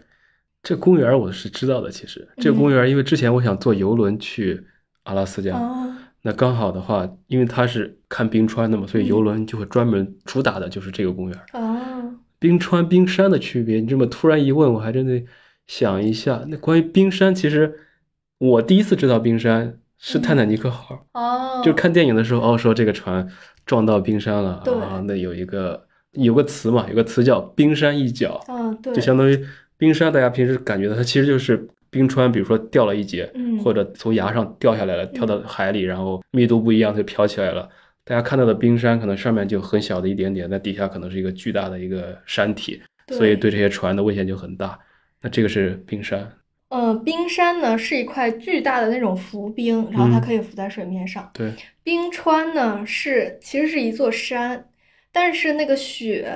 [0.61, 4.63] 这公园我是知道的，其实这个公园，因为之前我想坐游轮去
[5.03, 11.39] 阿拉斯加，啊，那刚好的话，因为它是看冰川的嘛，所以游轮就会专门主打的就是这个公园。
[11.53, 15.25] 啊，冰川、冰山的区别，你这么突然一问，我还真得
[15.65, 16.43] 想一下。
[16.47, 17.73] 那关于冰山，其实
[18.37, 23.27] 我第一次知道冰山是泰坦尼克号，哦，就是看电影的时候，哦，说这个船
[23.65, 24.73] 撞到冰山了对。
[24.75, 28.39] 啊，那有一个有个词嘛，有个词叫冰山一角，
[28.93, 29.45] 就相当于
[29.79, 37.67] 冰山，大家平时感觉到它其实就是冰川，比如说掉了一截，嗯或者从崖上掉下来了，跳到海里，然后密度不一样，它就飘起来了。
[38.03, 44.77] 大家看到的冰山可能上面就很小的一点点，那底下可能是一个巨大的一个山体，所以对这些船的危险就很大。
[45.21, 46.29] 那这个是冰山，
[46.69, 51.29] 呃，冰山呢是一块巨大的那种浮冰，然后它嗯可以浮在水面上。
[51.33, 51.53] 对，
[51.83, 54.65] 冰川呢是其实是一座山，
[55.11, 56.31] 但是那个雪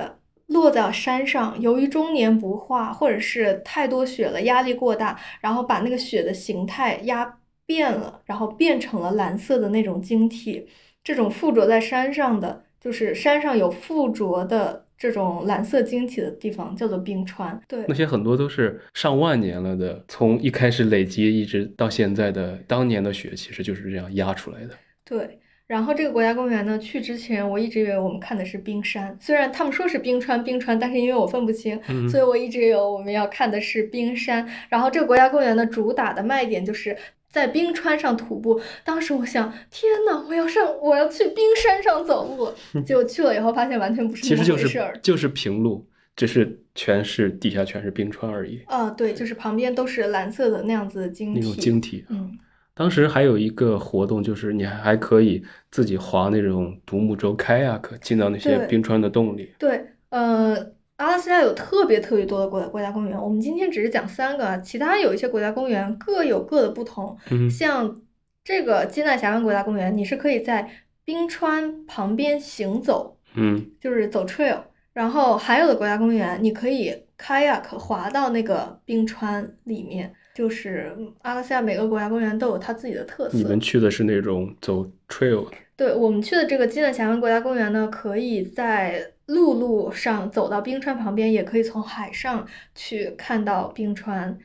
[0.54, 10.66] 落在山上，由于终年不化，或者是太多雪了，压力过大，然后把那个雪的形态压变了，然后变成了蓝色的那种晶体。
[11.02, 17.60] 这种附着在山上的，就是山上有附着的这种蓝色晶体的地方，叫做冰川。
[17.68, 24.74] 对，那些很多都是上万年了的，从一开始累积一直到现在的当年的雪，其实就是这样压出来的。
[25.04, 25.38] 对。
[25.66, 34.46] 然后这个国家公园呢，去之前我一直以为我们看的是冰山，虽然他们说是冰川，冰川，但是因为我分不清，所以我一直以为我们要看的是冰山。
[34.68, 36.94] 然后这个国家公园的主打的卖点就是
[37.30, 38.60] 在冰川上徒步。
[38.84, 42.52] 当时我想，天呐，我要上，我要去冰山上走路。
[42.84, 48.60] 结果去了以后发现完全不是那么回事儿，就是平路，只是全是底下全是冰川而已。
[48.66, 52.38] 啊，对，就是旁边都是蓝色的那样子的晶体，那种晶体，嗯。
[52.74, 59.54] 当时还有一个活动，就是你还可以自己划那种独木舟、开亚克进到那些冰川的洞里。
[59.58, 60.56] 对，呃，
[60.96, 67.16] 阿拉斯加有特别特别多的国国家公园，我们今天只是讲三个，其他有一些国家公园各有各的不同。
[67.30, 68.02] 嗯，像
[68.42, 70.68] 这个基纳峡湾国家公园，你是可以在
[71.04, 74.58] 冰川旁边行走，嗯，就是走 trail。
[74.92, 80.12] 然后还有的国家公园，你可以开亚克滑到那个冰川里面。
[80.34, 83.38] 就是阿拉斯加每个国家公园都有它自己的特色。
[83.38, 85.46] 你们去的是那种走 trail？
[85.76, 94.36] 对，我们去的这个基纳峡湾国家公园呢，可以在陆路上走到冰川旁边，也可以从海上去看到冰川。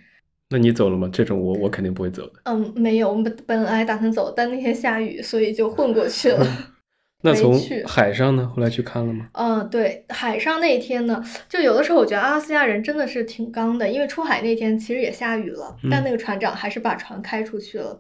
[0.51, 1.09] 那你走了吗？
[1.11, 2.33] 这种我我肯定不会走的。
[2.45, 6.45] 嗯，没有，我们本本来打算走，但那天下雨，所以就混过去了。
[7.21, 8.51] 那从海上呢？
[8.55, 9.27] 后来去看了吗？
[9.33, 17.99] 嗯，对，海上那一天呢，就有的时候我觉得阿拉斯加人真的是挺刚的，因为出海那天其实也下雨了，但那个船长还是把船开出去了。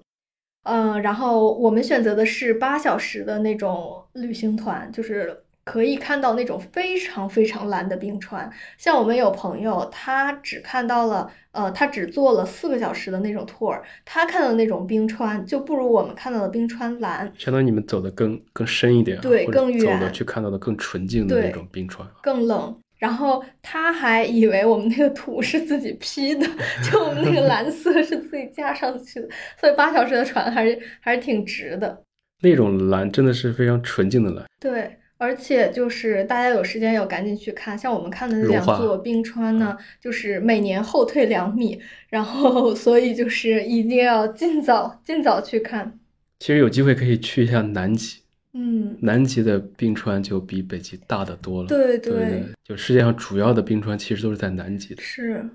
[0.63, 5.43] 嗯，然后我们选择的是八小时的那种旅行团，就是。
[5.69, 17.31] 可以看到那种非常非常蓝的冰川，像我们有朋友，他只看到了，呃，他只做了四个小时的那种 tour，他看到的那种冰川就不如我们看到的冰川蓝。
[17.37, 22.75] 相当于你们走的更更深一点，对，更远，走的去看到的更纯净的那种冰川，更冷。
[22.97, 26.47] 然后他还以为我们那个土是自己 P 的，
[26.83, 32.01] 就我们那个蓝色是自己加上去的，所以八小时的船还是还是挺值的。
[32.41, 34.43] 那种蓝真的是非常纯净的蓝。
[34.59, 34.97] 对。
[35.19, 45.99] 而且就是大家有时间要赶紧去看，像我们看的那两座冰川呢，就是每年后退两米，然后 所以就是一定要尽早尽早去看。
[46.39, 48.21] 其实有机会可以去一下南极，
[48.53, 51.67] 嗯，南极的冰川就比北极大得多了。
[51.67, 55.01] 对对，就世界上主要的冰川其实都是在南极的。
[55.03, 55.45] 是，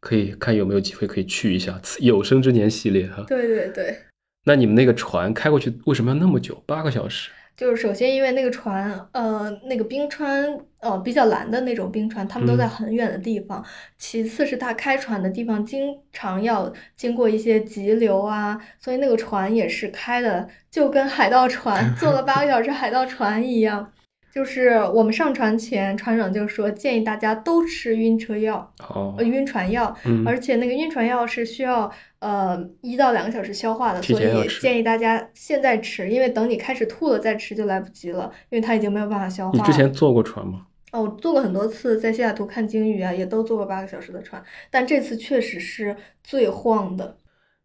[0.00, 3.24] 可以看有没有机会可以去一下有生之年系列哈。
[3.28, 3.96] 对对对。
[4.44, 6.60] 那你们那个船开过去为什么要那么久？
[6.66, 7.30] 八个小时？
[7.56, 13.64] 就是首先，因为那个船，呃，那个冰川，呃，比较蓝的那种冰川，他们都在很远的地方。
[13.98, 23.92] 其次是他开船的地方经常要经过一些急流啊，所以那个船也是开的，就跟海盗船坐了八个小时海盗船一样。
[24.32, 28.72] 就是我们上船前，船长就说建议大家都吃晕车药，
[29.18, 39.58] 呃，晕船药，而且那个晕船药是需要呃一到两个小时消化的，所以建议大家现在吃，因为等你开始吐了再吃就来不及了，因为它已经没有办法消化。
[39.58, 40.66] 你之前坐过船吗？
[40.92, 47.18] 哦，我坐过很多次，在西雅图看鲸鱼啊，也都坐过八个小时的船，但这次确实是最晃的。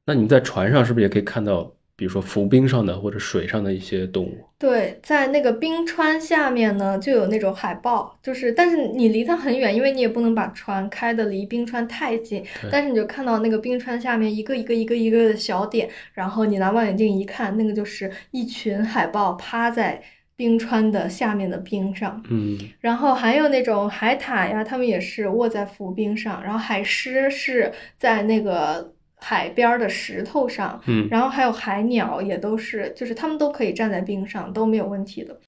[0.05, 1.71] 那你们在船上是不是也可以看到？
[1.97, 19.99] 比如说浮冰上的或者水上的一些动物，对，在那个冰川下面呢，就有那种海豹，就是，但是你离它很远，因为你也不能把船开的离冰川太近，但是你就看到那个冰川下面一个一个一个一个的小点，然后你拿望远镜一看，那个就是一群海豹趴在
[20.35, 28.93] 冰川的下面的冰上，嗯，然后还有那种海獭呀，它们也是卧在浮冰上，然后海狮是在那个。
[29.17, 35.39] 海边的石头上，嗯，然后还有海鸟，也都是，就是它们都可以站在冰上，都没有问题的。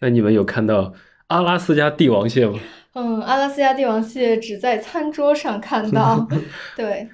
[0.00, 0.92] 那你们有看到
[1.28, 2.58] 阿拉斯加帝王蟹吗？
[2.92, 6.28] 嗯，阿拉斯加帝王蟹只在餐桌上看到。
[6.76, 7.08] 对，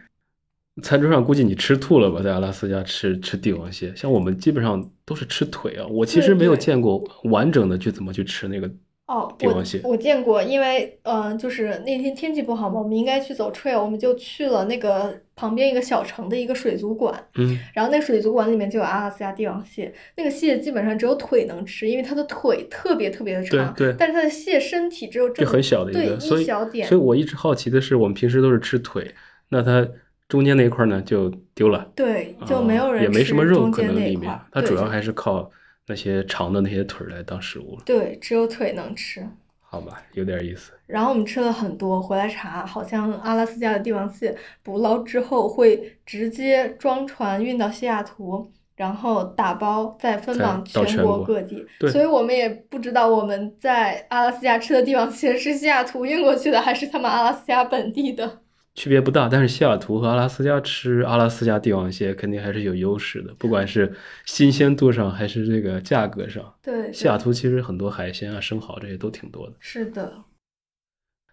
[0.83, 2.21] 餐桌上估计你吃吐了吧？
[2.21, 5.87] 在阿拉斯加吃吃帝王蟹，像我们基本上都是吃腿啊。
[5.87, 8.71] 我其实没有见过完整的去怎么去吃那个。
[9.11, 29.13] 哦，我我见过，因为呃，就是那天天气不好嘛，我们应该去走 trail，我们就去了那个旁边一个小城的一个水族馆，嗯，然后那水族馆里面就有阿拉斯加帝王蟹，那个蟹基本上只有腿能吃，因为它的腿特别特别的长，对，但是它的蟹身体只有这很小的一个，一小点，所以我一直好奇的是，我们平时都是吃腿，
[29.49, 29.85] 那它
[30.29, 35.51] 中间那一块呢就丢了，对，就没有人也没什么肉可能里面，它主要还是靠。
[35.87, 37.83] 那些长的那些腿来当食物了。
[37.85, 39.27] 对，只有腿能吃。
[39.61, 40.73] 好吧，有点意思。
[40.87, 51.65] 然后我们吃了很多，回来查，好像阿拉斯加的帝王蟹捕捞之后会直接装船运到西雅图，然后打包再分往全国国各地。
[51.79, 58.41] 对所以我们也不知道我们在阿拉斯加吃的帝王蟹是西雅图运过去的，还是他们阿拉斯加本地的。
[58.75, 63.93] 区别不大，但是西雅图和阿拉斯加吃阿拉斯加帝王蟹肯定还是有优势的，不管是
[64.25, 66.55] 新鲜度上还是这个价格上。
[66.63, 69.57] 对，西雅图其实很多海鲜啊、生蚝这些都挺多的。
[69.59, 70.25] 是的，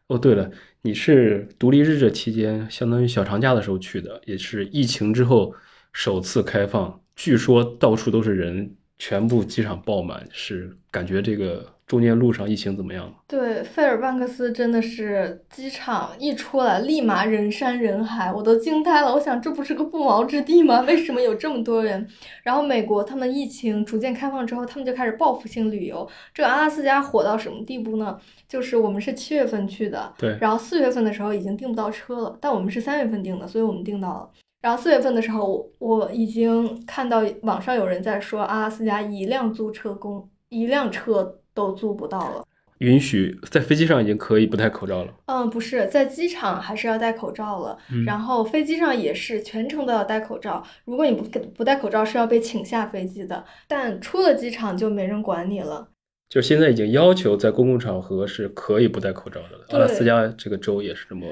[0.08, 0.50] 哦，对了，
[0.82, 5.54] 你是独立日这期间，相当于小长假的时候去的，也是疫情之后
[5.94, 13.14] 首次开放，据说到处都是人，全部机场爆满，是感觉这个中间路上疫情怎么样吗？
[13.26, 19.14] 对，费尔班克斯真的是机场一出来，立马人山人海，我都惊呆了。
[19.14, 20.82] 我想，这不是个不毛之地吗？
[20.82, 22.06] 为什么有这么多人？
[22.44, 26.06] 然后美国他们疫情逐渐开放之后，他们就开始报复性旅游。
[26.34, 28.20] 这个阿拉斯加火到什么地步呢？
[28.50, 34.30] 就是我们是七月份去的，对，然后四月份的时候已经订不到车了，但我们是三月份订的，所以我们订到了。
[34.62, 42.46] 然后四月份的时候，我我已经看到网上有人在说，阿拉斯加一辆租车公一辆车都租不到了。
[42.78, 45.12] 允许在飞机上已经可以不戴口罩了。
[45.26, 50.64] 嗯，不是，在机场还是要戴口罩了，嗯然后飞机上也是全程都要戴口罩。
[50.86, 51.24] 如果你不
[51.56, 53.44] 不戴口罩，是要被请下飞机的。
[53.68, 55.88] 但出了机场就没人管你了。
[56.30, 59.66] 就现在已经要求在公共场合是可以不戴口罩的了。
[59.70, 61.26] 阿拉斯加这个州也是这么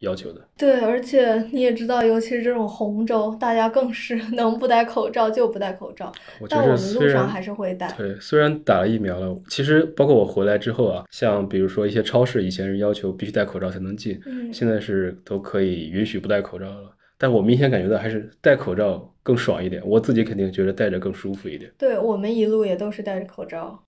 [0.00, 0.40] 要求的。
[0.56, 6.12] 对，而且你也知道，尤其是这种红州，大家更是 能不戴口罩就不戴口罩。
[6.48, 7.90] 但我们路上还是会戴。
[7.96, 16.94] 对，虽然打了疫苗了，其实包括我回来之后啊，像比如说一些超市，以前是要求必须戴口罩才能进，嗯，现在是都可以允许不戴口罩了。
[17.20, 21.68] 但我明显感觉到还是戴口罩更爽一点，我自己肯定觉得戴着更舒服一点。
[21.76, 23.82] 对我们一路也都是戴着口罩。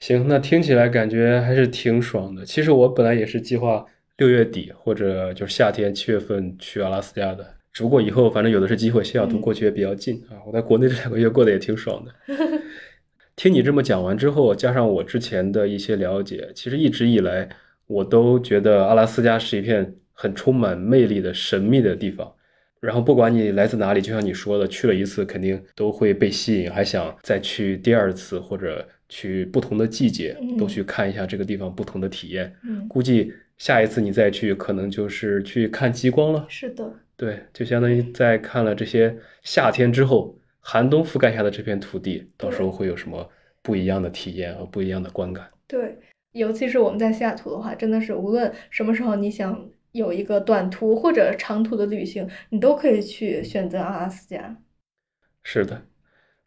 [0.00, 2.44] 行，那听起来感觉还是挺爽的。
[2.44, 3.86] 其实我本来也是计划
[4.18, 10.36] 六月底或者就是夏天七月份去阿拉斯加的，只不过以后反正有的是机会，西雅图嗯过去也比较近啊。
[10.46, 12.36] 我在国内这两个月过得也挺爽的。
[13.34, 17.48] 听你这么讲完之后，加上我之前的一些了解，其实一直以来
[17.86, 22.30] 我都觉得阿拉斯加是一片很充满魅力的神秘的地方。
[22.78, 32.52] 然后不管你来自哪里，就像你说的，去了一次肯定都会被吸引，还想再去第二次，或者去不同的季节嗯都去看一下这个地方不同的体验。
[32.68, 36.44] 嗯，估计下一次你再去，可能就是去看极光了。
[36.48, 43.30] 是的，对，就相当于在看了这些夏天之后，寒冬覆盖下的这片土地，到时候会有什么
[43.62, 45.48] 不一样的体验和不一样的观感。
[45.66, 45.98] 对，
[46.32, 54.56] 尤其是我们在西雅图的话，真的是无论什么时候你想有一个短途或者长途的旅行，你都可以去选择阿拉斯加。
[55.44, 55.82] 是的，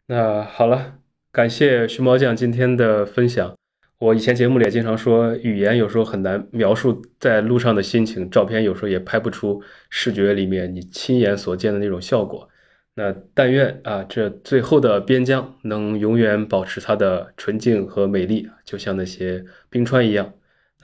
[0.06, 0.98] 那好了，
[1.32, 3.56] 感谢熊猫酱今天的分享。
[3.98, 12.46] 我以前节目里也经常说，语言有时候很难描述在路上的心情，照片有时候也拍不出视觉里面你亲眼所见的那种效果。
[12.94, 20.30] 那但愿啊，这最后的边疆能永远保持它的纯净和美丽，就像那些冰川一样。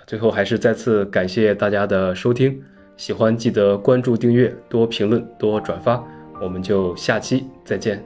[0.07, 2.63] 最后还是再次感谢大家的收听，
[2.97, 6.03] 喜欢记得关注、订阅、多评论、多转发。
[6.41, 8.05] 我们就下期再见，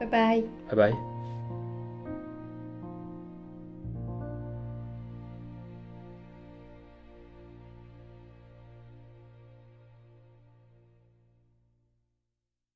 [0.00, 0.42] 拜拜。
[0.68, 1.07] 拜拜。